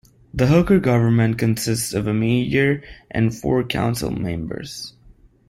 [0.33, 4.93] The Hooker government consists of a mayor and four council members.